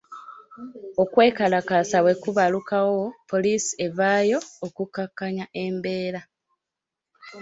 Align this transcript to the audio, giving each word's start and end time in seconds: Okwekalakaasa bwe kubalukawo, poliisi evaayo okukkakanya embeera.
Okwekalakaasa 1.01 1.97
bwe 2.03 2.13
kubalukawo, 2.23 3.01
poliisi 3.29 3.71
evaayo 3.85 4.39
okukkakanya 4.65 5.45
embeera. 5.63 6.21